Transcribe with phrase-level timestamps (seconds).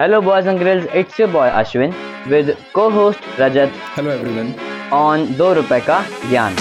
[0.00, 1.92] Hello, boys and girls, it's your boy Ashwin
[2.30, 4.54] with co host Rajat Hello everyone.
[4.92, 5.96] on दो रुपए का
[6.28, 6.54] ज्ञान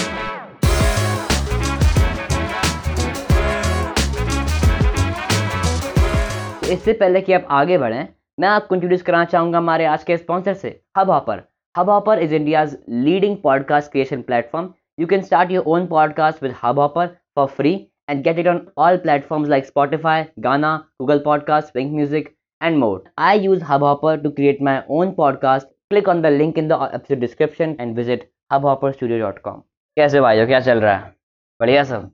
[6.61, 8.07] तो इससे पहले कि आप आगे बढ़ें
[8.39, 10.79] मैं आपको इंट्रोड्यूस कराना चाहूँगा हमारे आज के स्पॉन्सर से
[11.11, 11.43] Hubhopper
[11.89, 17.15] Hubhopper is India's leading podcast creation platform you can start your own podcast with Hubhopper
[17.35, 17.75] for free
[18.07, 23.03] and get it on all platforms like Spotify, Ghana, Google Podcasts, Wink Music, and more.
[23.17, 25.65] I use Hubhopper to create my own podcast.
[25.91, 29.63] Click on the link in the episode description and visit hubhopperstudio.com.
[29.97, 31.13] कैसे भाइयों क्या चल रहा है
[31.59, 32.09] बढ़िया सब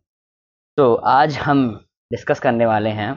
[0.77, 1.63] तो आज हम
[2.11, 3.09] डिस्कस करने वाले हैं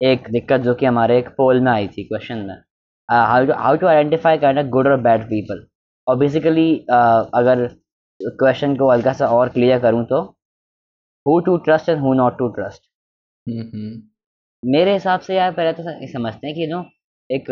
[0.00, 2.54] एक दिक्कत जो कि हमारे एक पोल में आई थी क्वेश्चन में
[3.08, 5.66] how to how to identify kind of good और बैड पीपल
[6.06, 7.66] और बेसिकली अगर
[8.20, 10.22] क्वेश्चन को हल्का सा और क्लियर करूँ तो
[11.26, 12.82] who to trust and who not to trust.
[14.62, 15.82] मेरे हिसाब से यार पहले तो
[16.12, 16.84] समझते हैं कि जो
[17.30, 17.50] एक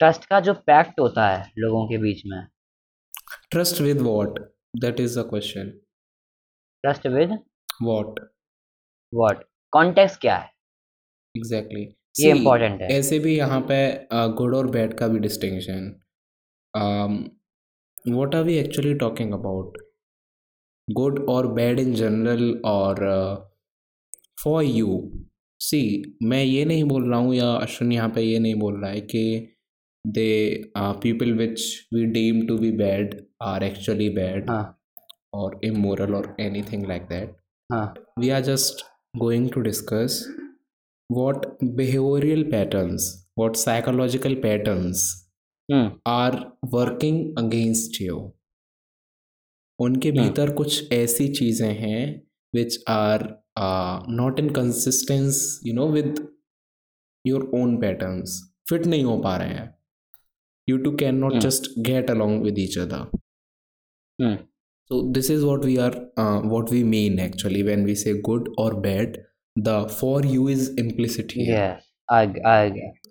[0.00, 2.38] ट्रस्ट का जो पैक्ट होता है लोगों के बीच में
[3.50, 4.38] trust with what?
[4.82, 5.68] That is the question.
[6.84, 7.30] Trust with
[7.84, 8.22] What
[9.12, 10.50] what context क्या है
[11.34, 12.24] एग्जैक्टली exactly?
[12.24, 13.76] ये इम्पोर्टेंट है ऐसे भी यहाँ पे
[14.36, 15.92] गुड और बैड का भी distinction
[18.14, 19.76] what are we actually talking about
[20.88, 23.04] good और बैड इन जनरल और
[24.44, 25.00] फॉर यू
[25.60, 25.80] सी
[26.22, 29.00] मैं ये नहीं बोल रहा हूँ या अश्विन यहाँ पे ये नहीं बोल रहा है
[29.00, 29.48] कि
[30.04, 30.32] they
[30.76, 31.60] people which
[31.94, 34.50] we deem to be bad are actually bad
[35.34, 38.84] और इमोरल और anything like that we are just
[39.16, 40.24] going to discuss
[41.10, 45.10] what behavioural patterns what psychological patterns
[46.08, 46.36] are
[46.74, 48.20] working against you
[49.78, 52.22] उनके भीतर कुछ ऐसी चीज़ें हैं
[52.54, 53.22] which are
[54.10, 56.26] not in consistence you know with
[57.24, 59.74] your own patterns fit नहीं हो पा रहे हैं।
[60.68, 63.18] You too can not just get along with each other
[64.90, 65.96] so this is what we are
[66.44, 69.22] what we mean actually when we say good और bad
[69.56, 71.46] the for you is implicitly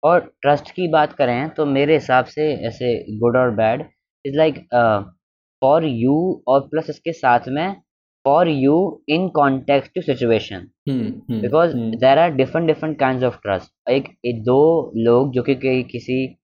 [0.03, 3.85] और trust की बात करें तो मेरे हिसाब से ऐसे गुड और bad
[4.25, 4.55] is like
[5.61, 7.81] for you और प्लस इसके साथ में
[8.25, 10.67] for you in context to situation
[11.41, 11.75] because.
[11.75, 13.89] There are different different kind of trust
[14.25, 16.37] एक दो लोग जो कि कि- किसी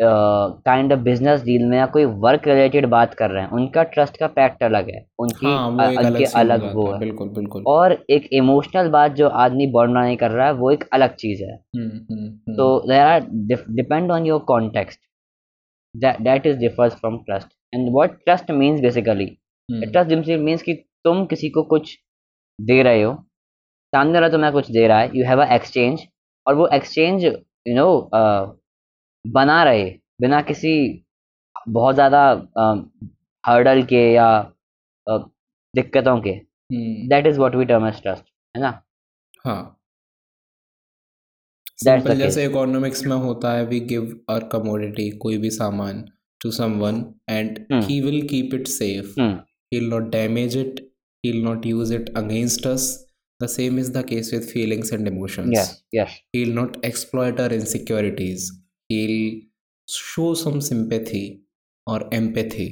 [0.00, 4.16] काइंड ऑफ़ बिज़नेस डील में या कोई वर्क रिलेटेड बात कर रहे हैं उनका ट्रस्ट
[4.16, 8.28] का पैक्ट अलग है उनकी हाँ वो अलग अलग वो है बिल्कुल बिल्कुल। और एक
[8.32, 11.56] इमोशनल बात जो आदमी बॉन्ड नहीं कर रहा है वो एक अलग चीज़ है.
[12.48, 13.26] तो there are
[13.72, 15.00] depend on your context
[15.94, 19.26] that is differs from trust and what trust means basically
[19.68, 21.96] trust means कि तुम किसी को कुछ
[22.58, 23.14] दे रहे हो।
[23.92, 26.00] सामने वाला तुम्हें कुछ दे रहा है यू हैव अ एक्सचेंज
[26.46, 27.88] और वो एक्सचेंज यू नो
[29.28, 29.84] बना रहे
[30.20, 30.74] बिना किसी
[31.68, 32.22] बहुत ज़्यादा
[33.44, 34.28] हर्डल के या
[35.74, 36.32] दिक्कतों के।
[37.08, 38.24] That is what we term as trust
[38.54, 38.70] है ना?
[39.44, 39.74] हाँ।
[41.84, 46.04] जैसे इकोनॉमिक्स में होता है वी गिव आर कमोडिटी कोई भी सामान
[46.40, 49.20] to someone and he will keep it safe
[49.72, 50.80] he not damage it
[51.24, 52.88] he not use it against us
[53.40, 57.40] the same is the case with feelings and emotions yes yes he will not exploit
[57.40, 58.50] our insecurities
[58.89, 59.41] he'll
[59.89, 61.25] show some sympathy
[61.87, 62.69] or empathy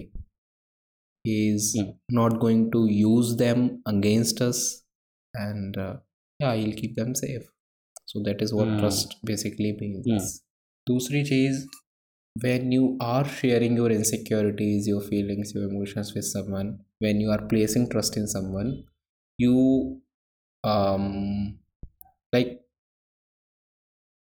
[1.23, 1.91] he's Hmm.
[2.09, 4.83] not going to use them against us
[5.33, 5.97] and uh,
[6.39, 7.45] yeah he'll keep them safe
[8.05, 8.79] so that is what Hmm.
[8.79, 10.25] trust basically means Hmm.
[10.89, 11.65] दूसरी चीज
[12.45, 16.69] when you are sharing your insecurities your feelings your emotions with someone
[17.05, 18.71] when you are placing trust in someone
[19.45, 19.55] you
[20.63, 21.05] um
[22.33, 22.51] like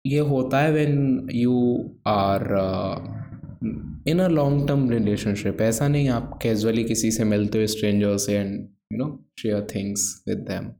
[0.05, 1.55] ये होता है when you
[2.07, 2.43] are
[4.07, 8.37] in a long term relationship ऐसा नहीं आप casually किसी से मिलते हो स्ट्रेंजर से
[8.37, 8.53] and
[8.93, 9.07] you know
[9.39, 10.71] share things with them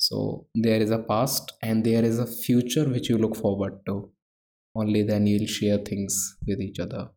[0.00, 0.20] so
[0.58, 3.96] there is a past and there is a future which you look forward to
[4.74, 7.08] only then you share things with each other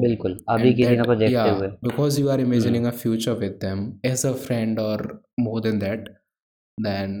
[0.00, 4.26] बिल्कुल। अभी के लिए देखते हुए। Because you are imagining a future with them as
[4.26, 5.06] a friend और
[5.40, 6.08] more than that
[6.78, 7.16] then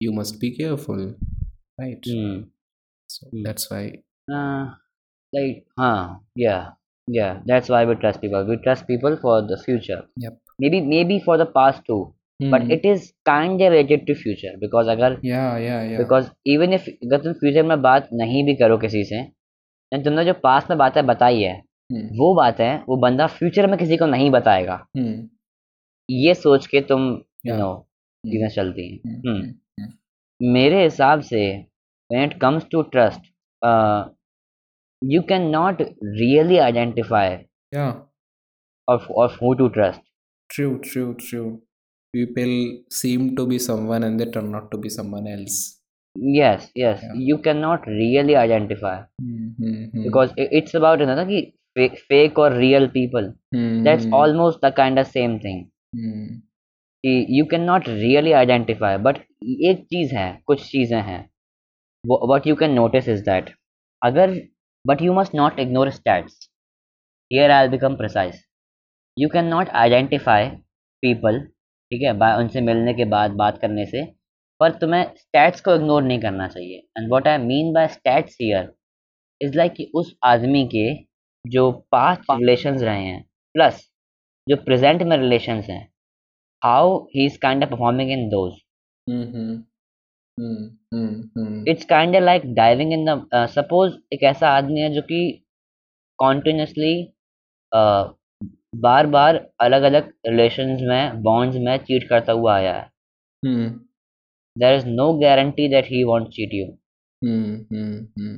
[0.00, 1.14] you must be careful
[1.78, 2.40] right hmm
[3.10, 3.42] so Hmm.
[3.48, 3.82] that's why
[4.28, 4.64] Uh,
[5.32, 6.66] like, huh, yeah,
[7.08, 7.38] yeah.
[7.46, 8.44] That's why we trust people.
[8.50, 9.98] We trust people for the future.
[10.24, 11.98] yep Maybe, maybe for the past too.
[12.40, 12.70] But Hmm.
[12.76, 16.86] it is kind of related to future because अगर yeah yeah yeah because even if
[16.92, 19.20] अगर तुम future में बात नहीं भी करो किसी से
[19.92, 23.66] then तुमने जो पास्ट में बातें बताई है हम्म वो बात है वो बंदा फ्यूचर
[23.70, 25.28] में किसी को नहीं बताएगा हम्म
[26.08, 27.10] ये सोच के तुम
[27.46, 27.58] यू Yeah.
[27.60, 27.70] नो
[28.24, 29.52] चीज़ें चलती हैं हम्म, हम्म हम्म,
[30.57, 31.43] मेरे हिसाब से
[32.13, 33.21] when it comes to trust
[33.69, 34.09] uh,
[35.01, 35.81] you cannot
[36.19, 37.37] really identify
[37.71, 37.93] yeah
[38.87, 40.01] of, of who to trust
[40.49, 41.61] true true true
[42.13, 42.53] people
[42.89, 45.57] seem to be someone and they turn out to be someone else
[46.39, 47.13] yes yes Yeah.
[47.29, 50.03] you cannot really identify Hmm, hmm, hmm.
[50.07, 51.41] because i- it's about you know कि
[51.77, 55.59] fake, fake or real people Hmm, that's hmm, almost the kind of same thing
[55.95, 56.25] hmm,
[57.04, 61.20] कि you can not really identify but एक चीज़ है, कुछ चीज़ें हैं।
[62.30, 63.50] What you can notice is that
[64.02, 64.30] अगर
[64.84, 66.48] but you must not ignore stats
[67.30, 68.42] here I become precise
[69.16, 70.48] you can not identify
[71.02, 74.04] people ठीक है बाय उनसे मिलने के बाद, बात करने से,
[74.60, 78.72] पर तुम्हें स्टैट्स को इग्नोर नहीं करना चाहिए। And what I mean by stats here
[79.40, 80.92] is like कि उस आदमी के
[81.44, 83.22] जो पास्ट रिलेशन रहे हैं
[83.54, 83.80] प्लस
[84.46, 85.80] जो प्रेजेंट में रिलेशन हैं
[86.62, 88.52] how he is kind of performing in those
[89.06, 89.54] hmm, hmm,
[90.38, 90.64] hmm,
[90.94, 91.68] hmm, hmm.
[91.68, 95.22] It's kind like diving in the suppose एक ऐसा आदमी है जो कि
[96.18, 96.92] कॉन्टिन्यूसली
[98.84, 99.36] बार बार
[99.66, 102.90] अलग अलग रिलेशंस में बॉन्ड्स में चीट करता हुआ आया है
[103.42, 103.68] Hmm,
[104.56, 106.66] there is no guarantee that he won't cheat you
[107.22, 108.36] hmm, hmm, hmm.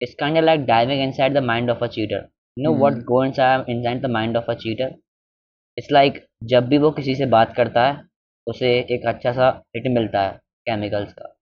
[0.00, 2.20] it's kind of like diving inside the mind of a cheater
[2.56, 3.04] you know what Mhm.
[3.10, 4.88] goes inside inside the mind of a cheater
[5.78, 8.02] it's like जब भी वो किसी से बात करता है
[8.46, 10.32] उसे एक अच्छा सा हिट मिलता है
[10.66, 11.34] केमिकल्स का।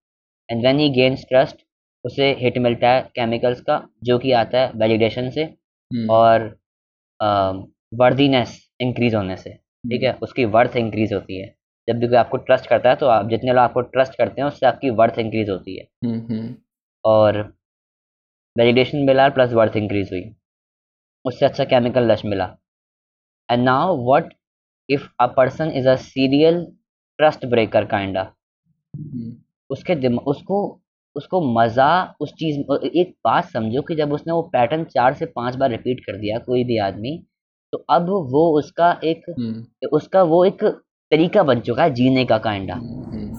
[0.48, 1.56] And when he gains trust
[2.04, 5.44] उसे हिट मिलता है केमिकल्स का जो कि आता है वैलिडेशन से
[5.90, 6.58] Hmm, और
[7.92, 10.12] वर्दीनेस इंक्रीज होने से ठीक है?
[10.22, 11.46] उसकी वर्थ इंक्रीज होती है।
[11.88, 14.48] जब भी कोई आपको ट्रस्ट करता है तो आप जितने लोग आपको ट्रस्ट करते हैं
[14.48, 16.48] उससे आपकी वर्थ इंक्रीज होती है। hmm, hmm.
[17.04, 17.38] और
[18.56, 20.24] वैलिडेशन मिला प्लस वर्थ इंक्रीज हुई।
[21.24, 22.56] उससे अच्छा केमिकल रश मिला।
[23.48, 24.32] And now what
[24.92, 26.64] if a person is a serial
[27.18, 28.30] trust breaker kinda
[29.70, 30.60] उसके दिमाग उसको
[31.16, 35.56] उसको मज़ा उस चीज़ एक बात समझो कि जब उसने वो पैटर्न चार से पाँच
[35.56, 37.18] बार रिपीट कर दिया कोई भी आदमी
[37.72, 40.64] तो अब वो उसका एक hmm, उसका वो एक
[41.12, 42.78] तरीका बन चुका है जीने का काइंडा.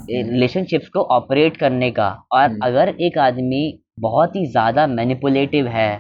[0.10, 3.62] रिलेशनशिप्स को ऑपरेट करने का और हम्म। अगर एक आदमी
[4.00, 5.92] बहुत ही ज़्यादा मैनिपुलेटिव है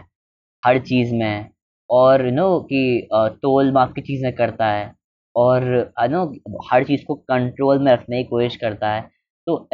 [0.63, 1.50] हर चीज़ में
[1.89, 4.91] और यू नो कि तोल माप की चीज़ें करता है
[5.35, 5.63] और
[6.12, 6.24] नो
[6.71, 9.01] हर चीज़ को कंट्रोल में रखने की कोशिश करता है
[9.47, 9.68] तो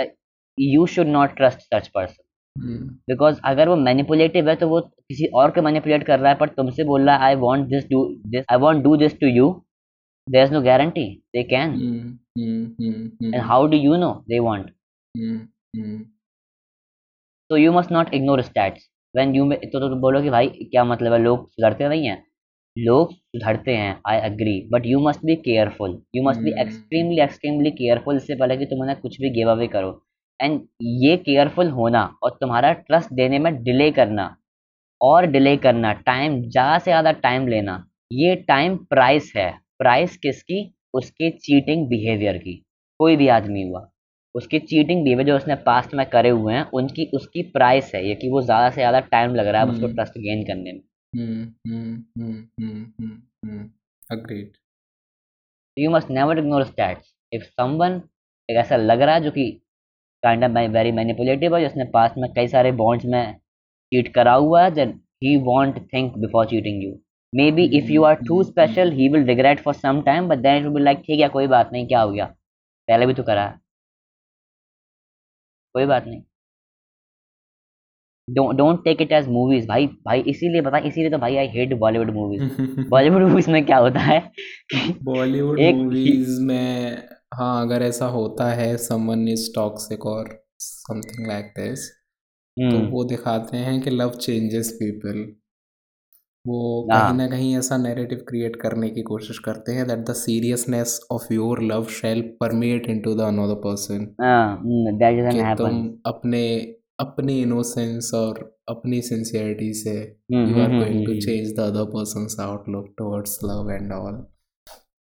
[0.57, 2.23] you should not trust such person
[3.09, 6.49] because अगर वो मैनिपुलेटिव है तो वो किसी और को मैनिपुलेट कर रहा है पर
[6.49, 9.49] तुमसे बोल रहा है I want this do this I want do this to you
[10.27, 11.71] there is no guarantee they can.
[12.37, 14.69] And how do you know they want.
[17.49, 20.83] तो you must not ignore stats when you में तो तो बोलो कि भाई क्या
[20.85, 21.19] मतलब है?
[21.19, 22.23] लोग सुधरते नहीं हैं।
[22.75, 26.59] लोग सुधरते हैं I agree but you must be careful you must be Hmm.
[26.61, 29.91] Extremely extremely careful इससे पहले कि तुम उन्हें कुछ भी गिव अवे करो।
[30.39, 30.59] एंड
[31.01, 34.35] ये केयरफुल होना और तुम्हारा ट्रस्ट देने में डिले करना
[35.01, 40.59] और डिले करना टाइम ज़्यादा से ज़्यादा टाइम लेना ये टाइम प्राइस है। प्राइस किसकी?
[40.93, 42.53] उसके चीटिंग बिहेवियर की।
[42.99, 43.87] कोई भी आदमी हुआ
[44.35, 48.15] उसके चीटिंग बिहेवियर जो उसने पास्ट में करे हुए हैं उनकी उसकी प्राइस है ये
[48.15, 50.81] कि वो ज़्यादा से ज़्यादा टाइम लग रहा है उसको। ट्रस्ट गेन करने में।
[51.13, 53.65] Hmm, hmm, hmm, hmm, hmm, hmm.
[54.09, 54.57] Agreed.
[55.77, 57.93] You must never ignore stats if someone
[58.49, 59.45] एक ऐसा लग रहा है जो कि
[60.23, 63.33] काइंड ऑफ़ वेरी मैनिपुलेटिव है जिसने पास्ट में कई सारे बॉन्ड्स में
[63.91, 66.93] चीट करा हुआ है then he won't think before cheating you
[67.33, 70.57] may be if you are too special he will regret for some time but then
[70.57, 72.25] it will be like ठीक है कोई बात नहीं क्या हो गया?
[72.87, 73.59] पहले भी तो करा है.
[75.75, 76.21] कोई बात नहीं।
[78.29, 82.13] Don't take it as movies भाई भाई इसीलिए पता इसीलिए तो भाई I hate Bollywood
[82.13, 84.19] movies Bollywood movies में क्या होता है
[85.03, 91.89] बॉलीवुड मूवीज़ में हाँ अगर ऐसा होता है समवन इज़ टॉक्सिक और समथिंग लाइक दिस
[92.57, 95.27] तो हम्म, वो दिखाते हैं कि लव चेंजेस पीपल
[96.45, 100.13] वो हाँ। कहीं ना कहीं ऐसा नैरेटिव क्रिएट करने की कोशिश करते हैं that the
[100.13, 106.41] seriousness of your love shall permeate into the another person कि तुम अपने
[106.99, 109.91] अपनी इनोसेंस और अपनी सिंसियरिटी से
[110.33, 114.17] हम्म, going to hmm, change the other person's outlook towards love and all.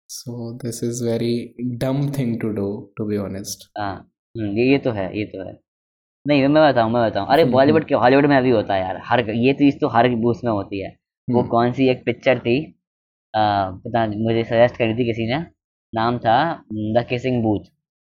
[0.09, 3.65] So this is very dumb thing to do to be honest.
[3.77, 5.59] हाँ ये ये तो है ये तो है।
[6.27, 9.29] नहीं मैं बताऊँ मैं बताऊँ। अरे बॉलीवुड के हॉलीवुड में भी होता है यार हर
[9.29, 10.89] ये चीज़ तो हर उसमें होती है।
[11.29, 12.73] वो हम्म, कौन सी एक पिक्चर थी
[13.35, 15.45] आ, पता नहीं, मुझे सजेस्ट करी थी किसी ने
[15.95, 17.59] नाम था द किसिंग बूथ।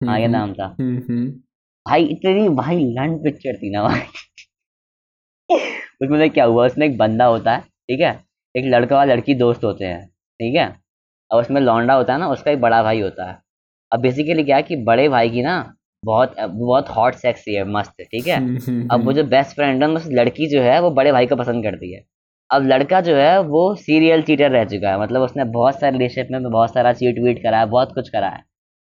[0.07, 1.42] हाँ ये हम्म, नाम था। हम्म,
[1.87, 4.01] भाई, इतनी भाई लंड पिक्चर थी ना भाई।
[6.03, 8.12] उसमें से क्या हुआ, उसमें एक बंदा होता है, ठीक है?
[8.55, 10.67] एक लड़का और लड़की दोस्त होते हैं, ठीक है?
[11.31, 13.39] और उसमें लौंडा होता है ना, उसका एक बड़ा भाई होता है।
[13.93, 15.75] अब बेसिकली क्या है कि बड़े भाई की ना
[16.05, 18.39] बहुत बहुत हॉट सेक्सी है मस्त, ठीक है?
[18.89, 21.65] अब वो जो बेस्ट फ्रेंड है, उस लड़की जो है, वो बड़े भाई को पसंद
[21.65, 22.03] करती है।
[22.51, 26.29] अब लड़का जो है, वो सीरियल चीटर रह चुका है मतलब उसने बहुत सारे रिलेशनशिप
[26.33, 28.45] में बहुत सारा चीट वीट करा है, बहुत कुछ करा है।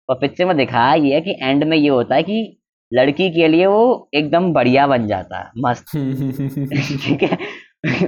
[0.09, 2.57] और पिक्चर में दिखाया ये है कि एंड में ये होता है कि
[2.91, 7.37] लड़की के लिए वो एकदम बढ़िया बन जाता है मस्त। ठीक है?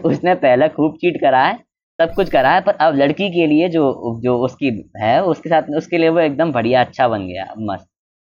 [0.06, 1.58] उसने पहले खूब चीट करा है
[2.00, 3.84] सब कुछ करा है पर अब लड़की के लिए जो
[4.22, 7.88] जो उसकी है उसके साथ उसके लिए वो एकदम बढ़िया अच्छा बन गया मस्त।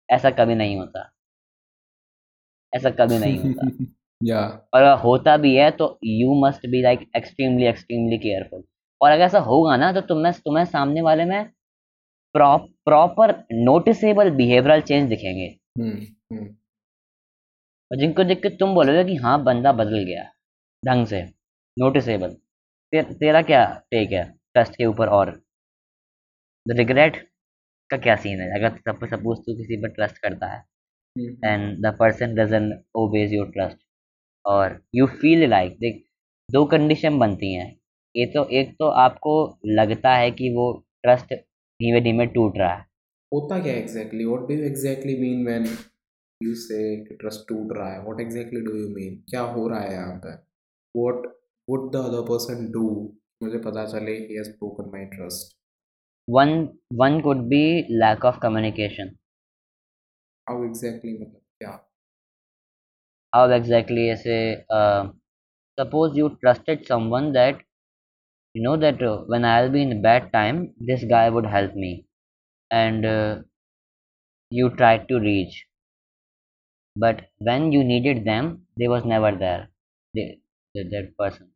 [0.09, 1.11] ऐसा कभी नहीं होता।
[2.73, 3.69] ऐसा कभी नहीं होता।
[4.25, 4.41] या।
[4.75, 8.63] और होता भी है तो you must be like extremely extremely careful
[9.01, 11.45] और अगर ऐसा होगा ना तो तुम्हें तुम्हें सामने वाले में
[12.35, 15.55] प्रॉपर नोटिसेबल बिहेवियरल चेंज दिखेंगे।
[17.91, 20.23] और जिनको देख के तुम बोलोगे कि हाँ बंदा बदल गया
[20.83, 21.23] ढंग से
[21.77, 22.31] नोटिसेबल
[22.93, 25.31] ते, तेरा क्या टेक है ट्रस्ट के ऊपर और?
[26.67, 27.17] रिग्रेट
[27.91, 28.49] का क्या सीन है?
[28.59, 30.65] अगर सब सपोज़ तू किसी पर ट्रस्ट करता है
[31.45, 33.79] and the person doesn't obey your trust
[34.45, 36.05] और यू फील लाइक देख
[36.49, 37.69] दो कंडीशन बनती हैं।
[38.15, 39.35] ये तो एक तो आपको
[39.81, 42.85] लगता है कि वो ट्रस्ट धीमे धीमे टूट रहा है
[43.37, 45.67] होता क्या exactly what do you exactly mean when
[46.41, 46.79] you say
[47.13, 50.33] trust टूट रहा है what exactly do you mean क्या हो रहा है यहाँ पे
[50.95, 51.27] what
[51.69, 52.87] would the other person do
[53.43, 55.55] मुझे पता चले he has broken my trust
[56.29, 56.53] one
[57.01, 57.65] one could be
[58.03, 59.11] lack of communication
[60.47, 61.71] how exactly मतलब क्या
[63.33, 64.41] how exactly ऐसे
[64.71, 65.13] uh,
[65.79, 67.63] suppose you trusted someone that
[68.55, 71.75] you know that uh, when i'll be in a bad time this guy would help
[71.75, 71.91] me
[72.72, 73.40] and uh,
[74.52, 75.66] you tried to reach
[76.96, 79.70] but when you needed them they was never there
[80.14, 80.40] they,
[80.76, 81.50] that that person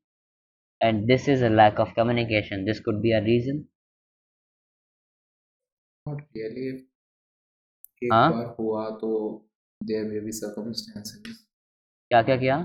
[0.81, 3.65] and this is a lack of communication this could be a reason
[6.07, 8.31] not really एक हाँ?
[8.31, 9.11] बार हुआ तो
[9.81, 11.37] there may be circumstances
[12.11, 12.57] क्या क्या क्या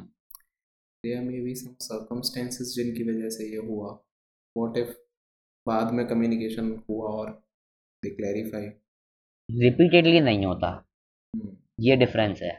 [1.05, 3.93] there may be some circumstances जिनकी वजह से ये हुआ
[4.57, 4.97] व्हाट इफ
[5.67, 7.31] बाद में कम्युनिकेशन हुआ और
[8.06, 8.66] दे क्लैरिफाई
[9.50, 10.70] रिपीटेडली नहीं होता।
[11.80, 12.54] ये डिफरेंस है।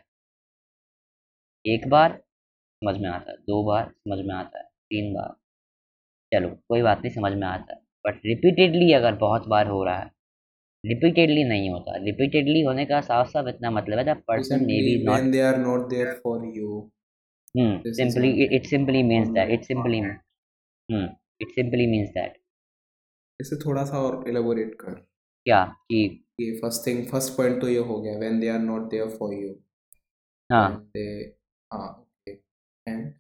[1.64, 2.12] एक बार
[2.82, 5.34] समझ में आता है दो बार समझ में आता है तीन बार।
[6.32, 9.98] चलो कोई बात नहीं समझ में आता है। बट रिपीटेडली अगर बहुत बार हो रहा
[9.98, 10.10] है
[10.84, 15.34] रिपीटेडली नहीं होता। रिपीटेडली होने का साफ़ साफ़ इतना मतलब है person may be not
[15.46, 16.70] are not there for you.
[17.54, 21.04] This is simply it simply means that it simply hmm
[21.40, 22.38] it simply means that
[23.40, 24.94] इसे थोड़ा सा और एलाबोरेट कर।
[25.46, 25.98] क्या कि
[26.40, 29.28] ये फ़र्स्ट थिंग फ़र्स्ट पॉइंट तो ये हो गया when they are not there for
[29.34, 29.52] you.
[30.50, 31.06] हाँ। They
[31.70, 32.32] हाँ ओके
[32.86, 33.12] एंड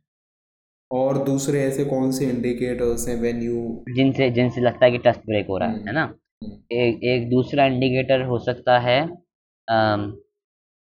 [0.90, 3.62] और दूसरे ऐसे कौन से इंडिकेटर्स हैं when you
[3.96, 6.02] जिनसे जिनसे लगता है कि ट्रस्ट ब्रेक हो रहा है हम्म, है ना?
[6.02, 10.12] हम्म, एक एक दूसरा इंडिकेटर हो सकता है um,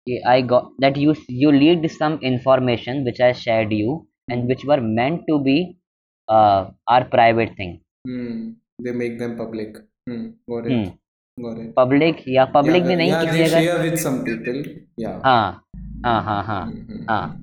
[0.06, 4.64] कि I got that you you leaked some information which I shared you and which
[4.66, 5.60] were meant to be
[6.28, 9.76] our private thing hmm, make them public.
[10.08, 10.72] hmm, got it.
[10.72, 11.03] it
[11.76, 13.68] public या public भी नहीं किसी जगह
[15.24, 15.64] हाँ
[16.04, 17.40] हाँ हाँ हाँ Hmm, hmm, हाँ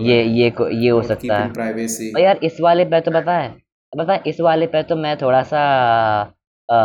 [0.00, 1.52] ये ये को ये हो सकता है।
[2.14, 3.48] यार इस वाले पे तो पता है
[3.92, 5.60] पता है इस वाले पे तो मैं थोड़ा सा
[6.68, 6.78] अ,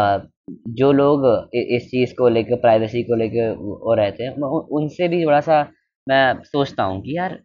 [0.72, 4.31] जो लोग इस चीज़ को लेकर प्राइवेसी को लेकर वो रहते हैं
[4.77, 5.62] उनसे भी थोड़ा सा
[6.07, 7.39] मैं सोचता हूँ कि यार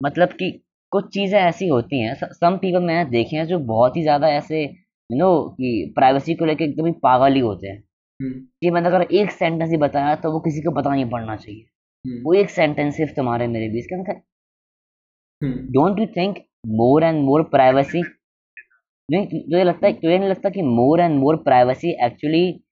[0.00, 0.50] मतलब कि
[0.92, 4.64] कुछ चीज़ें ऐसी होती हैं सम पीपल मैंने देखे हैं जो बहुत ही ज़्यादा ऐसे
[5.12, 7.82] यू नो कि प्राइवेसी को लेकर एकदम ही पागल ही होते हैं।
[8.20, 11.36] Hmm, कि मैंने अगर एक सेंटेंस ही बताया तो वो किसी को पता नहीं पड़ना
[11.36, 11.64] चाहिए।
[12.04, 14.20] hmm, वो एक सेंटेंस सिर्फ़ तुम्हारे मेरे बीच का.
[15.70, 18.02] Don't you think more and more privacy
[19.10, 22.64] नहीं तुझे लगता है तुझे नहीं लगता कि more and more privacy actually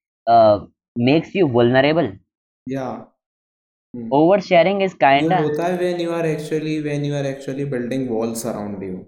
[0.99, 2.17] makes you vulnerable
[3.93, 4.13] Hmm.
[4.13, 7.65] Over sharing is kind ये होता है when you are actually when you are actually
[7.65, 8.99] building walls around you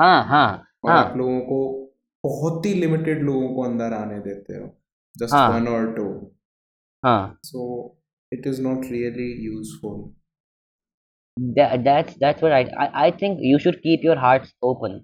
[0.00, 1.89] हाँ हाँ हाँ। आप लोगों को
[2.24, 4.66] बहुत ही लिमिटेड लोगों को अंदर आने देते हो
[5.32, 6.10] हाँ। one or two
[7.04, 7.96] हाँ so
[8.30, 9.96] it is not really useful
[11.56, 14.98] that, that's that's what I, I I think you should keep your hearts open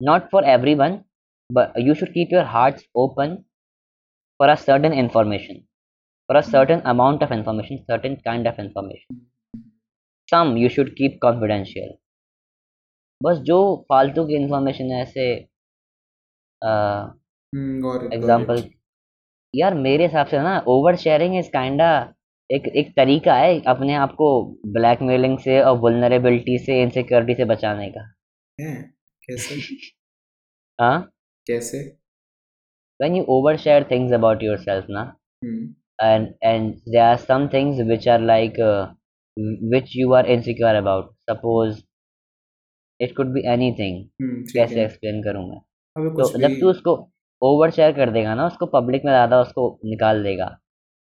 [0.00, 1.04] not for everyone
[1.50, 3.36] but you should keep your hearts open
[4.40, 5.62] for a certain information
[6.28, 9.20] for a certain amount of information certain kind of information
[10.28, 11.98] some you should keep confidential
[13.24, 13.56] बस जो
[13.88, 15.24] फालतू की information है ऐसे
[18.14, 18.62] example
[19.54, 21.80] यार मेरे हिसाब से ना ओवर शेयरिंग इज़ काइंड
[22.50, 24.28] एक एक तरीका है अपने आप को
[24.72, 28.02] ब्लैकमेलिंग से और वल्नरेबिलिटी से इनसिक्योरिटी से बचाने का।
[29.28, 29.54] कैसे?
[30.80, 31.00] हाँ?
[31.46, 31.78] कैसे?
[33.00, 35.02] When you over share things about yourself ना
[36.02, 38.60] and and they are some things which are like
[39.72, 41.82] which you are insecure about suppose
[43.00, 43.42] it could be
[43.78, 44.04] anything
[44.52, 45.60] कैसे एक्सप्लेन करूँ मैं?
[45.96, 46.92] तो कुछ जब तू उसको
[47.42, 50.46] ओवर शेयर कर देगा ना उसको पब्लिक में ज़्यादा उसको निकाल देगा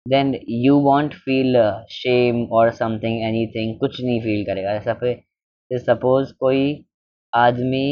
[0.07, 1.57] then you won't feel
[1.93, 6.65] shame और समथिंग एनी थिंग कुछ नहीं फील करेगा। जैसा फिर सपोज़ कोई
[7.33, 7.87] आदमी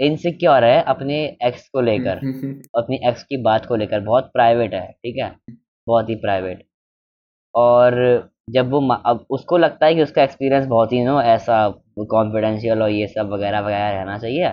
[0.00, 2.22] इनसिक्योर है अपने एक्स को लेकर
[2.76, 5.30] अपनी एक्स की बात को लेकर बहुत प्राइवेट है ठीक है?
[5.86, 6.64] बहुत ही प्राइवेट
[7.54, 7.94] और
[8.50, 11.58] जब वो अब उसको लगता है कि उसका एक्सपीरियंस बहुत ही नो ऐसा
[12.10, 14.52] कॉन्फिडेंशियल और ये सब वगैरह वगैरह रहना चाहिए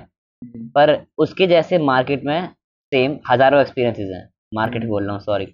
[0.76, 2.48] पर उसके जैसे मार्केट में
[2.92, 5.46] सेम हज़ारों एक्सपीरियंसेस हैं। मार्केट हम्म। बोल रहा हूँ सॉरी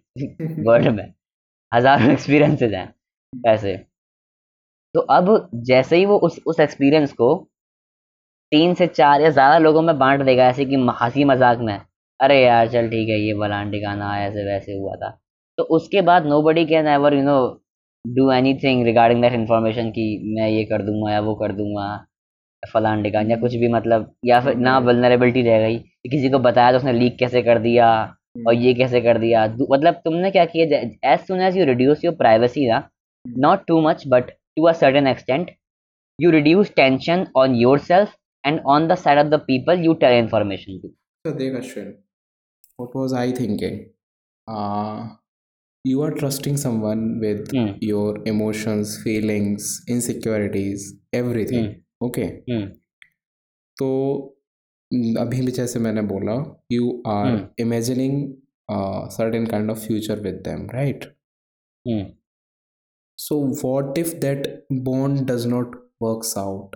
[0.64, 1.14] वर्ल्ड में।
[1.72, 2.94] हज़ारों एक्सपीरियंसेस हैं
[3.34, 3.76] ऐसे।
[4.96, 7.34] तो अब जैसे ही वो उस उस एक्सपीरियंस को
[8.52, 11.80] तीन से चार या ज़्यादा लोगों में बांट देगा ऐसे कि हँसी मज़ाक में
[12.20, 15.10] अरे यार चल ठीक है ये बलान ठिकाना ऐसे वैसे हुआ था।
[15.58, 17.38] तो उसके बाद nobody can ever you know
[18.06, 18.32] do
[18.64, 20.06] anything regarding that information कि
[20.38, 21.88] मैं ये कर दूँगा या वो कर दूँगा।
[22.74, 25.78] फलान डिकान या कुछ भी मतलब या फिर ना वलनरेबिलिटी रह गई
[26.10, 28.16] किसी को बताया तो उसने लीक कैसे कर दिया
[28.48, 30.80] और ये कैसे कर दिया। मतलब तुमने क्या किया
[31.14, 32.90] as soon as you reduce your privacy ना
[33.28, 35.52] not too much but to an extent
[36.22, 38.16] you reduce tension on yourself
[38.48, 40.94] and on the side of the people you tell information to
[42.96, 43.34] was I
[45.88, 52.26] you are trusting someone with your emotions feelings insecurities everything okay.
[53.78, 53.88] तो
[55.20, 56.34] अभी भी जैसे मैंने बोला
[56.72, 58.34] you are imagining
[59.12, 61.06] certain kind of future with them right
[63.18, 66.76] so what if that bond doesn't not work out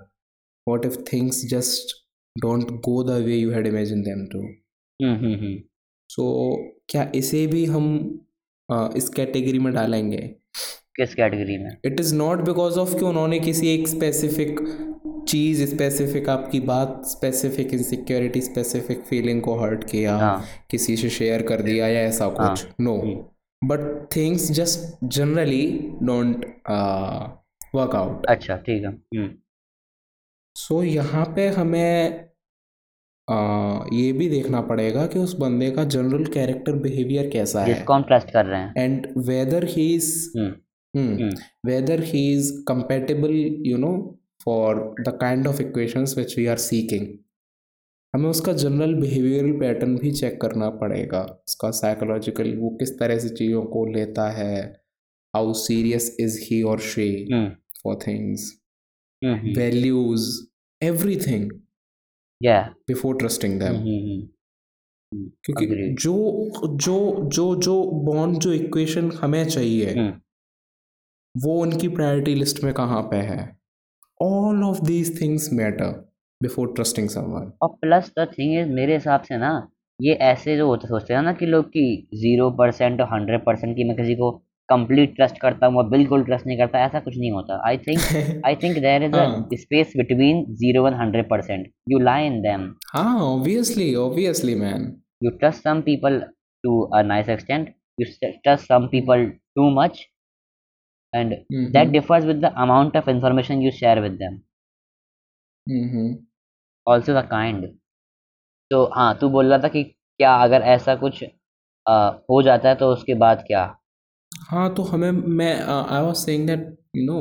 [0.67, 1.95] what if things just
[2.41, 4.41] don't go the way you had imagine them to
[6.09, 6.23] so
[6.89, 7.85] क्या इसे भी हम
[8.71, 10.35] uh, इस category में डालेंगे?
[11.01, 11.69] किस category में?
[11.85, 14.59] It is not because of कि उन्होंने किसी एक स्पेसिफिक
[15.29, 21.41] चीज़ स्पेसिफिक आपकी बात स्पेसिफिक इनसिक्योरिटी स्पेसिफिक फीलिंग को हर्ट किया हाँ। किसी से शेयर
[21.41, 22.95] कर दिया या ऐसा हाँ, कुछ no
[23.61, 23.79] but
[24.15, 25.65] things just generally
[26.03, 26.45] don't
[27.75, 29.29] work out अच्छा ठीक है। हम्म,
[30.55, 32.25] सो यहाँ पे हमें
[33.27, 33.35] अ,
[33.93, 38.03] ये भी देखना पड़ेगा कि उस बंदे का जनरल कैरेक्टर बिहेवियर कैसा है। जिसको हम
[38.03, 40.07] ट्रस्ट कर रहे हैं। Whether he is
[40.37, 40.51] hmm,
[40.93, 41.29] hmm, hmm,
[41.67, 43.35] whether he is compatible
[43.71, 43.95] you know
[44.43, 47.07] for the kind of equations which we are seeking.
[48.13, 53.29] हमें उसका जनरल बिहेवियरल पैटर्न भी चेक करना पड़ेगा। उसका साइकोलॉजिकल वो किस तरह से
[53.29, 54.55] चीज़ों को लेता है।
[55.35, 57.09] हाउ सीरियस इज़ ही और she
[57.83, 58.51] for things
[59.57, 60.29] values
[60.81, 61.49] everything
[62.41, 63.77] yeah, before trusting them
[65.13, 65.99] क्योंकि agreed.
[65.99, 70.19] जो जो जो जो बॉन्ड जो इक्वेशन हमें चाहिए हम्म,
[71.45, 73.39] वो उनकी प्रायोरिटी लिस्ट में कहाँ पे है
[74.19, 75.91] all of these things matter
[76.41, 79.51] before trusting someone और प्लस द थिंग इज़ मेरे हिसाब से ना
[79.99, 81.83] ये ऐसे जो होते सोचते हैं ना कि लोग कि
[82.15, 84.31] ज़ीरो परसेंट और हंड्रेड परसेंट की मैं किसी को
[84.69, 87.99] कंप्लीट ट्रस्ट करता हूँ और बिल्कुल ट्रस्ट नहीं करता ऐसा कुछ नहीं होता I think
[88.49, 89.47] I think there is हाँ.
[89.53, 91.67] a space between zero and hundred percent.
[91.93, 92.67] You lie in them.
[92.93, 94.85] हाँ obviously obviously man
[95.21, 96.19] You trust some people
[96.63, 97.71] to a nice extent.
[97.97, 99.25] You s- trust some people
[99.57, 99.97] too much,
[101.13, 101.71] and Mm-hmm.
[101.73, 104.35] that differs with the amount of information you share with them.
[105.67, 106.07] हम्म
[106.87, 107.63] Also the kind.
[108.71, 111.23] तो हाँ तू बोल रहा था कि क्या अगर ऐसा कुछ
[111.85, 111.93] आ,
[112.31, 113.63] हो जाता है तो उसके बाद क्या
[114.49, 117.19] हाँ तो हमें मैं I was saying that you know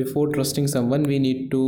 [0.00, 1.62] before trusting someone we need to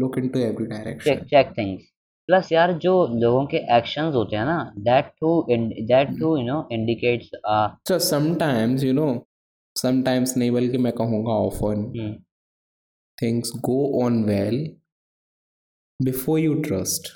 [0.00, 1.82] look into every direction check things
[2.28, 4.58] plus यार जो लोगों के एक्शंस होते हैं ना
[4.88, 7.30] that to that to you know indicates
[7.90, 9.10] So sometimes, you know,
[9.76, 11.84] sometimes नहीं बल्कि मैं कहूँगा often
[13.18, 14.56] things go on well
[16.00, 17.08] before you trust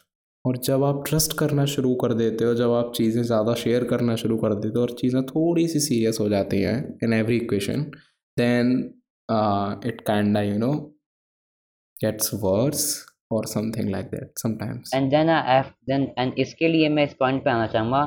[0.44, 4.14] और जब आप ट्रस्ट करना शुरू कर देते हो जब आप चीज़ें ज़्यादा शेयर करना
[4.16, 7.82] शुरू कर देते हो और चीज़ें थोड़ी सी सीरियस हो जाती हैं in every equation
[8.36, 8.70] then
[9.86, 10.72] it kind you know
[11.96, 12.86] gets worse
[13.32, 17.44] और something like that sometimes and then I then and इसके लिए मैं इस पॉइंट
[17.44, 18.04] पे आना चाहूँगा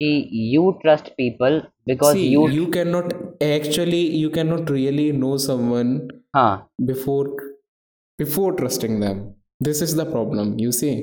[0.00, 0.08] कि
[0.54, 3.13] you trust people because See, you you cannot
[3.47, 5.95] actually you cannot really know someone
[6.35, 6.51] हाँ
[6.91, 7.25] before
[8.19, 9.23] before trusting them
[9.67, 10.93] this is the problem you see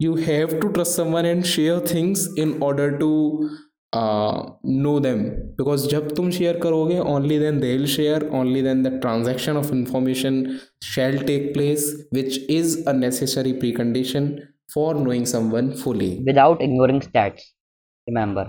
[0.00, 3.10] you have to trust someone and share things in order to
[3.94, 5.22] know them
[5.56, 9.72] because जब तुम share करोगे only then they will share only then the transaction of
[9.72, 10.44] information
[10.94, 11.84] shall take place
[12.14, 14.32] which is a necessary precondition
[14.74, 17.50] for knowing someone fully without ignoring stats
[18.06, 18.46] remember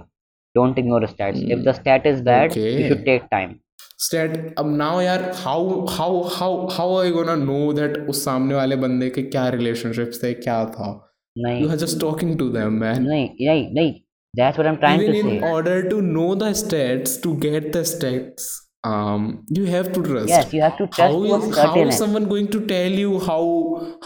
[0.55, 1.57] Don't ignore stats mm.
[1.57, 2.71] if the stat is bad okay.
[2.77, 3.59] you should take time
[4.01, 8.77] state अब now यार how how how how I gonna know that उस सामने वाले
[8.83, 10.91] बंदे के क्या relationships थे क्या था
[11.37, 13.95] नहीं you are just talking to them man नहीं नहीं नहीं
[14.35, 17.69] that's what i'm trying even to in say order to know the stats to get
[17.77, 18.49] the stats
[18.89, 19.25] um
[19.59, 22.49] you have to trust yes you have to trust how is how is someone going
[22.55, 23.43] to tell you how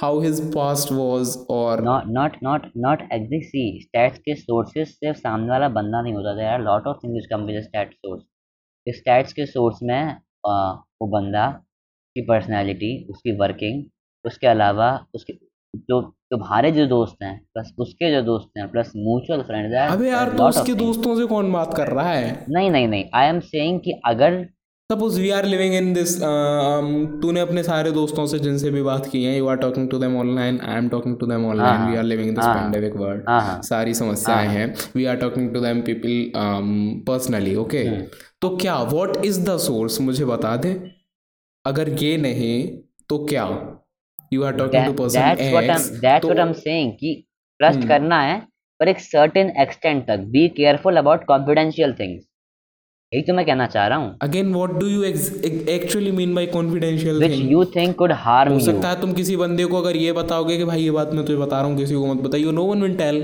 [0.01, 5.19] how his past was or not not not not exactly see stats के sources सिर्फ़
[5.19, 7.97] सामने वाला बंदा नहीं होता there are lot of things which come with a stat
[8.01, 8.25] source
[8.87, 10.55] इस stats के source में आ,
[11.03, 11.49] वो बंदा
[12.17, 13.83] की personality उसकी working
[14.25, 15.33] उसके अलावा उसके
[15.91, 16.01] जो
[16.33, 20.33] तुम्हारे जो दोस्त हैं प्लस उसके जो दोस्त हैं प्लस म्यूचुअल फ्रेंड्स हैं अबे यार
[20.37, 23.81] तो उसके दोस्तों से कौन बात कर रहा है नहीं नहीं नहीं आई एम सेइंग
[23.85, 24.37] कि अगर
[24.93, 26.17] suppose we are living in this
[27.23, 30.17] तूने अपने सारे दोस्तों से जिनसे भी बात की है you are talking to them
[30.17, 32.97] online I am talking to them online हाँ, we are living in this हाँ, पैंडेमिक
[32.97, 33.61] वर्ल्ड हाँ हाँ.
[33.63, 34.75] सारी समस्याएँ हाँ। हैं.
[34.97, 36.33] We are talking to them people
[37.07, 37.85] personally okay.
[38.43, 40.73] तो क्या व्हाट इज़ द सोर्स मुझे बता दे.
[41.65, 42.55] अगर ये नहीं
[43.09, 43.47] तो क्या?
[44.33, 47.15] You are talking to person that's what I am saying कि
[47.61, 48.39] ट्रस्ट हम्म। करना है
[48.81, 50.29] पर एक सर्टेन एक्सटेंट तक.
[50.31, 52.25] Be careful about confidential things
[53.13, 57.19] यही तो मैं कहना चाह रहा हूँ। Again what do you actually mean by confidential
[57.19, 60.57] which you think could harm हो सकता है तुम किसी बंदे को अगर ये बताओगे
[60.57, 62.83] कि भाई ये बात मैं तुझे बता रहा हूँ किसी को मत बताइए नो वन
[62.83, 63.23] विल टेल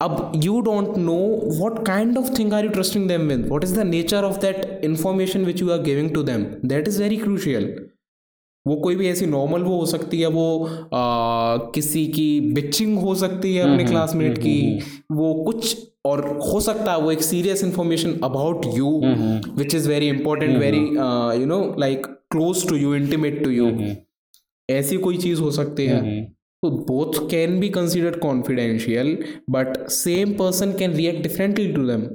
[0.00, 1.18] अब you don't know
[1.58, 4.80] what kind of thing are you trusting them with what is the nature of that
[4.84, 7.74] information which you are giving to them that is very crucial
[8.66, 13.14] वो कोई भी ऐसी normal वो हो सकती है वो आ, किसी की बिचिंग हो
[13.14, 14.80] सकती है अपने हम्म, क्लासमेट हम्म, की।
[15.12, 18.90] वो कुछ और हो सकता है वो एक serious information about you
[19.56, 20.84] which is very important very
[21.40, 23.70] you know like close to you intimate to you
[24.68, 26.00] ऐसी कोई चीज़ हो सकती है।
[26.62, 29.16] तो both can be considered confidential
[29.50, 32.06] but same person can react differently to them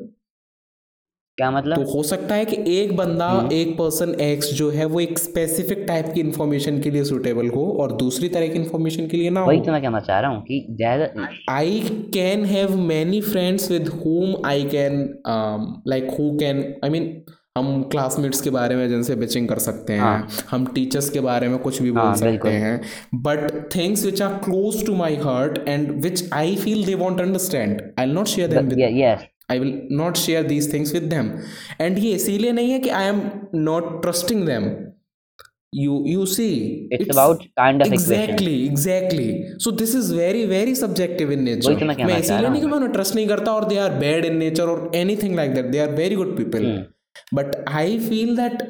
[1.38, 1.76] क्या मतलब?
[1.76, 5.84] तो हो सकता है कि एक बंदा एक पर्सन एक्स जो है वो एक स्पेसिफिक
[5.88, 9.44] टाइप की इन्फॉर्मेशन के लिए सुटेबल हो और दूसरी तरह की इन्फॉर्मेशन के लिए ना
[9.44, 11.80] वही तो मैं कहना चाह रहा हूँ कि ज़्यादा I
[12.13, 15.04] can have many friends with whom I can
[15.88, 17.10] like who can I mean
[17.58, 21.48] हम क्लासमेट्स के बारे में जिनसे बिचिंग कर सकते हैं हाँ। हम टीचर्स के बारे
[21.48, 22.80] में कुछ भी बोल हाँ, सकते हैं
[23.15, 27.82] but things which are close to my heart and which I feel they won't understand
[28.00, 31.32] I not share them with yes I will not share these things with them
[31.82, 33.22] and ये इसीलिए नहीं है कि I am
[33.56, 34.70] not trusting them
[35.74, 36.54] you you see
[36.94, 39.28] it's about kind of equation exactly exactly.
[39.66, 41.68] So this is very very subjective in nature.
[41.68, 43.54] वही तो मैं कहना मैं चाह इसीलिए रहा नहीं कि मैं उन्हें ट्रस्ट नहीं करता
[43.54, 46.66] और they are bad in nature और anything like that they are very good people
[46.66, 48.64] hmm. But I feel that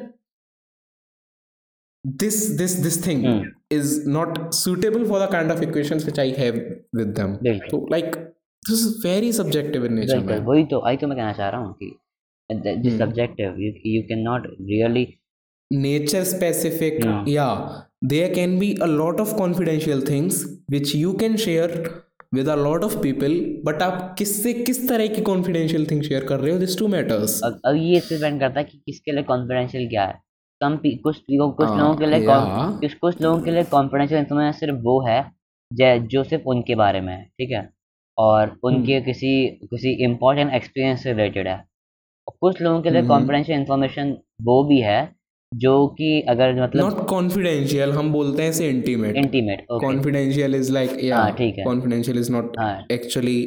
[2.04, 3.42] this this this thing Hmm.
[3.70, 6.56] is not suitable for the kind of equations which i have
[6.92, 7.34] with them.
[7.42, 8.16] बिल्कुल so like
[8.62, 11.60] this is very subjective in nature बिल्कुल वही तो आई तो मैं कहना चाह रहा
[11.60, 11.90] हूँ कि
[12.50, 15.06] the subjective you can not really
[15.70, 17.46] nature specific या
[18.04, 21.76] there can be a lot of confidential things which you can share
[22.34, 23.34] with a lot of people
[23.66, 26.58] but आप किससे किस तरह की कॉन्फिडेंशियल थिंग शेयर कर रहे हो?
[26.58, 30.20] दिस टू मैटर्स अब ये डिपेंड करता है कि किसके लिए कॉन्फिडेंशियल क्या है।
[30.60, 32.24] कम कुछ कुछ लोगों के लिए
[32.80, 35.20] कुछ कुछ लोगों के लिए कॉन्फिडेंशियल इंफॉर्मेशन सिर्फ़ वो है
[36.14, 37.68] जो सिर्फ़ उनके बारे में ठीक है?
[38.18, 41.64] और उनके हम्म। किसी किसी इम्पोर्टेंट एक्सपीरियंस से रिलेटेड है।
[42.28, 45.22] और कुछ लोगों के लिए हम्म। कॉन्फिडेंशियल इन्फॉर्मेशन वो भी है
[45.54, 50.94] जो कि अगर मतलब not confidential हम बोलते हैं इसे intimate okay confidential is like
[51.00, 53.38] yeah हाँ, ठीक है। confidential is not हाँ। actually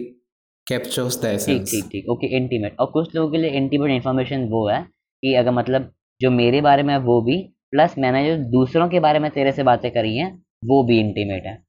[0.71, 4.67] captures the ठीक ठीक ठीक ओके इंटीमेट और कुछ लोगों के लिए इंटीमेट इन्फॉर्मेशन वो
[4.69, 4.81] है
[5.23, 7.37] कि अगर मतलब जो मेरे बारे में है वो भी
[7.71, 11.43] प्लस मैंने जो दूसरों के बारे में तेरे से बातें करी हैं वो भी इंटीमेट
[11.45, 11.63] है।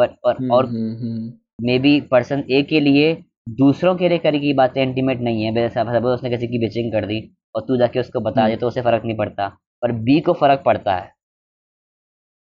[0.00, 3.14] बट और हम्म, और हम्म, हम्म, मे बी पर्सन ए के लिए
[3.58, 6.92] दूसरों के लिए करी की बातें इंटीमेट नहीं है। जैसे सपोज़ उसने किसी की बिचिंग
[6.92, 7.20] कर दी
[7.54, 9.48] और तू जाके उसको बता दे तो उसे फ़र्क नहीं पड़ता।
[9.82, 11.12] पर बी को फ़र्क पड़ता है।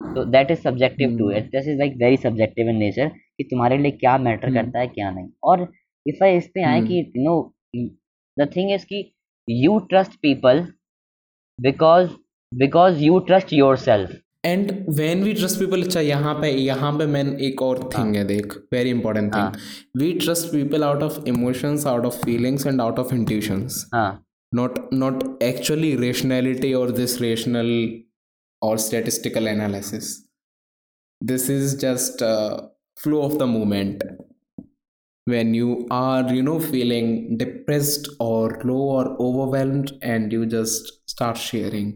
[0.02, 3.44] तो that is subjective to hmm. It this is like very subjective in nature कि
[3.44, 5.68] तुम्हारे लिए क्या मैटर हम्म। करता है क्या नहीं। और
[6.06, 7.54] इफ़ आई इस पे आए हम्म। कि you know
[8.38, 9.04] the thing is कि
[9.48, 10.66] you trust people
[11.60, 12.10] because
[12.52, 14.12] because you trust yourself
[14.44, 18.14] and when we trust people अच्छा यहाँ पे यहाँ पे मैन एक और थिंग हाँ।
[18.14, 22.82] है। देख very important thing we trust people out of emotions out of feelings and
[22.82, 23.86] out of intuitions
[24.52, 27.72] not not actually rationality और दिस रेशनल
[28.62, 30.16] और statistical analysis
[31.22, 32.24] this is just
[32.98, 34.04] flow of the moment
[35.28, 41.38] when you are you know feeling depressed और low और overwhelmed and you just start
[41.38, 41.94] sharing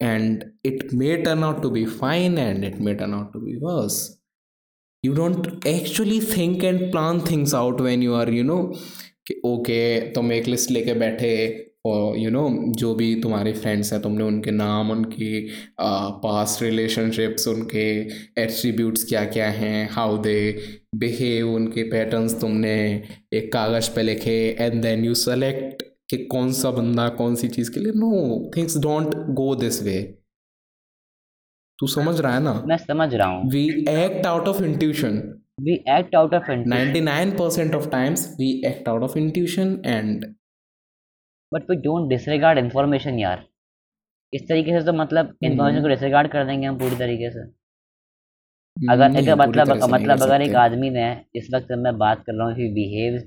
[0.00, 3.56] and it may turn out to be fine and it may turn out to be
[3.58, 3.98] worse
[5.04, 8.62] you don't actually think and plan things out when you are you know
[9.28, 11.34] कि okay तुम एक list लेके बैठे
[11.86, 15.40] और you know जो भी तुम्हारे friends हैं तुमने उनके नाम उनकी
[15.80, 17.84] पास्ट रिलेशनशिप्स उनके
[18.42, 20.40] एट्रीब्यूट्स क्या क्या हैं हाउ दे
[21.04, 22.76] बिहेव उनके पैटर्न्स तुमने
[23.38, 27.70] एक कागज़ पे लिखे एंड देन यू सेलेक्ट कि कौन सा बंदा कौन सी चीज़
[27.74, 27.92] के लिए?
[27.92, 30.00] No things don't go this way
[31.78, 32.62] तू समझ रहा है ना?
[32.66, 36.70] मैं समझ रहा हूँ। We act out of intuition we act out of intuition.
[36.72, 40.22] 99% of times we act out of intuition and
[41.54, 43.42] but we don't disregard information यार।
[44.32, 47.40] इस तरीके से तो मतलब इन्फॉर्मेशन को डिसरिगार्ड कर देंगे हम पूरी तरीके से।
[48.92, 51.04] अगर नहीं, अगर पूरी मतलब मतलब अगर एक आदमी ने
[51.36, 53.22] इस वक्त मैं बात कर रहा हूँ कि बिहेव्स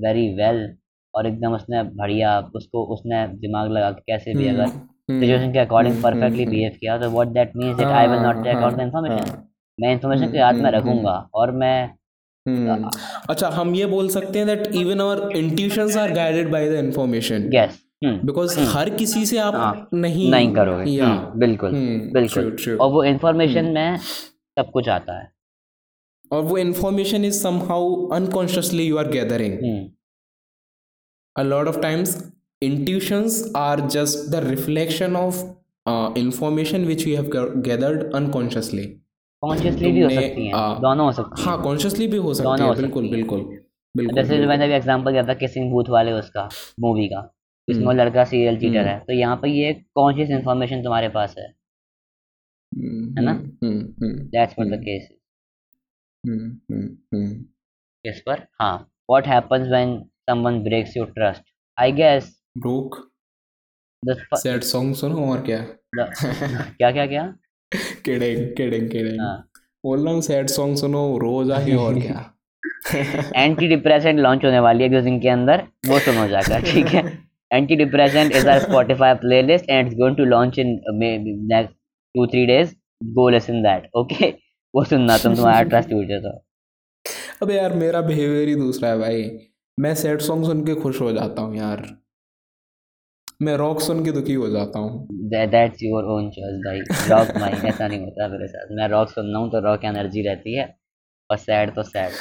[0.00, 0.76] वेरी वेल
[1.14, 5.52] और एकदम उसने बढ़िया उसको उसने दिमाग लगा के कैसे भी हम्म, अगर हम्म, सिचुएशन
[5.52, 8.42] के according hmm, perfectly hmm, behave किया तो what that means that I will not
[8.44, 9.44] take out the information हाँ,
[9.78, 11.78] मैं इन्फॉर्मेशन को हम्म, याद में हम्म, रखूँगा और मैं
[12.46, 12.90] हम्म।
[13.30, 17.48] अच्छा हम ये बोल सकते हैं that even our intuitions are guided by the information
[17.50, 22.58] guess because हर किसी से आप हाँ, नहीं नहीं करोगे। हम्म, बिल्कुल हम्म, बिल्कुल। true,
[22.64, 22.78] true.
[22.80, 25.28] और वो इन्फॉर्मेशन में सब कुछ आता है।
[26.30, 29.84] और वो information is somehow unconsciously you are gathering hmm,
[31.36, 35.40] a lot of times intuitions are just the reflection of
[35.86, 37.30] uh, information which we have
[37.62, 38.86] gathered unconsciously
[39.42, 42.74] consciously भी हो सकती हैं दोनों हो सकती हैं हाँ कॉन्शियसली भी हो सकती है
[42.76, 43.40] बिल्कुल बिल्कुल
[43.94, 46.48] बिल्कुल जैसे जो मैंने अभी एग्जांपल दिया था किसिंग बूथ वाले उसका
[46.80, 47.20] मूवी का
[47.68, 51.08] जिसमें वो हम्म। लड़का सीरियल चीटर हम्म। है तो यहाँ पर ये कॉन्शियस इन्फॉर्मेशन तुम्हारे
[51.08, 51.46] पास है
[52.72, 53.34] हम्म, है ना?
[54.34, 54.80] That's what the.
[54.84, 55.08] केस।
[58.04, 58.76] इस पर हाँ
[59.10, 59.96] what happens when
[60.28, 61.42] someone breaks your trust
[61.78, 62.96] I guess broke
[64.02, 65.58] the sad song सुनो और क्या?
[65.96, 67.24] क्या क्या क्या?
[68.04, 69.36] किडिंग किडिंग किडिंग हाँ।
[69.84, 72.30] बोल रहा हूँ सैड सॉन्ग सुनो रोज आके और क्या?
[73.36, 77.02] एंटी डिप्रेसेंट लॉन्च होने वाली है दो दिन के अंदर वो सुनो जाकर ठीक है?
[77.50, 80.68] Anti depressant is our Spotify playlist and it's going to launch in
[81.52, 81.74] next
[82.14, 82.74] two three days
[83.14, 84.28] go listen that okay
[84.74, 86.30] वो सुनना तुम तुम्हारा ट्रस्ट टूट जाता।
[87.42, 89.22] अबे यार मेरा बिहेवियर ही दूसरा है भाई।
[89.78, 91.86] मैं सैड सॉन्ग सुन के खुश हो जाता हूँ यार।
[93.42, 97.68] मैं रॉक सुन के दुखी हो जाता हूँ। दैट्स योर ओन चॉइस भाई। रॉक भाई
[97.68, 100.74] ऐसा नहीं होता मेरे साथ। मैं रॉक सुनना हूँ तो रॉक एनर्जी रहती है
[101.30, 102.12] और सैड तो सैड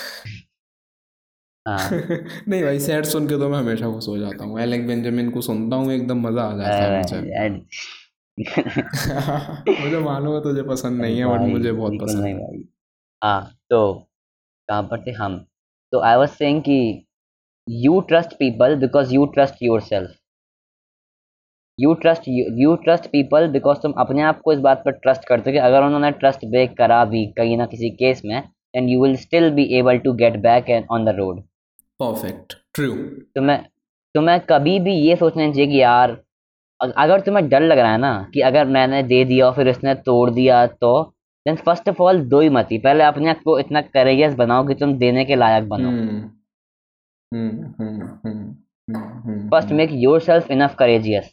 [1.66, 1.90] हाँ।
[2.48, 5.42] नहीं भाई सैड सुन के तो मैं हमेशा खुश हो जाता हूँ। एलेक बेंजामिन को
[5.42, 7.22] सुनता हूँ एकदम मज़ा आ जाता है मुझे।
[9.82, 12.64] मुझे मालूम है तुझे पसंद नहीं है बट मुझे बहुत पसंद है। भाई।
[13.22, 13.94] हाँ तो
[14.70, 15.38] कहाँ पर थे हम?
[15.94, 17.06] तो आई वाज सेइंग कि
[17.68, 20.16] trust people because you trust yourself
[21.80, 25.50] you trust you trust people because तुम अपने आप को इस बात पर ट्रस्ट करते
[25.50, 28.42] हो कि अगर उन्होंने ट्रस्ट ब्रेक करा भी कहीं ना किसी केस में
[28.76, 31.42] and you will still be able to get back and on the road
[32.00, 32.92] perfect true
[33.36, 33.64] तुम्हें
[34.16, 36.18] तुम्हें कभी भी ये सोचना चाहिए कि यार
[36.98, 39.94] अगर तुम्हें डर लग रहा है ना कि अगर मैंने दे दिया और फिर इसने
[39.96, 40.92] तोड़ दिया तो
[41.46, 44.68] देन फ़र्स्ट ऑफ़ ऑल दो ही मत ही। पहले अपने आप को इतना करेजियस बनाओ
[44.68, 46.30] कि तुम देने के लायक बनो। हम्म हम्म हम्म हम्म हम्म
[49.52, 49.90] first make
[50.22, 51.30] yourself enough courageous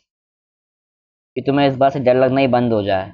[1.36, 3.12] कि तुम्हें इस बात से डर लगना ही बंद हो जाए।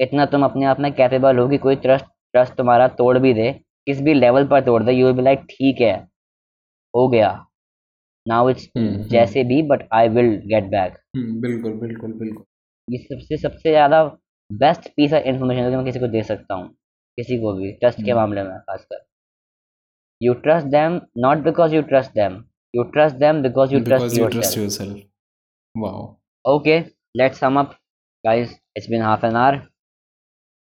[0.00, 3.50] इतना तुम अपने आप में कैपेबल हो कि कोई ट्रस्ट ट्रस्ट तुम्हारा तोड़ भी दे।
[3.86, 5.94] किस भी लेवल पर तोड़ दे यू विल बी लाइक ठीक है
[6.94, 7.30] हो गया।
[8.26, 9.02] Now it's hmm, hmm.
[9.08, 12.44] जैसे भी but I will get back बिल्कुल बिल्कुल बिल्कुल।
[12.88, 14.02] ये सबसे सबसे ज़्यादा
[14.50, 16.68] बेस्ट पीस ऑफ़ इन्फॉर्मेशन जो मैं किसी को दे सकता हूँ
[17.18, 19.04] किसी को भी ट्रस्ट के हम्म। मामले में खासकर।
[20.22, 24.16] You trust them not because you trust them you trust them because you because trust
[24.16, 24.96] you your trust yourself.
[25.76, 26.06] wow.
[26.44, 26.78] Okay
[27.16, 27.70] let's sum up
[28.26, 29.56] guys it's been half an hour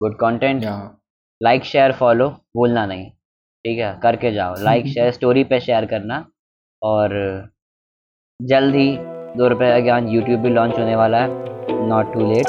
[0.02, 0.82] good content yeah.
[1.44, 3.10] Like share follow भूलना नहीं।
[3.66, 4.00] ठीक है?
[4.04, 6.26] करके जाओ। Like share story पे share करना।
[6.84, 7.10] और
[8.42, 8.98] जल्द ही
[9.38, 11.28] दो रुपये का ज्ञान यूट्यूब भी लॉन्च होने वाला है।
[11.88, 12.48] Not too late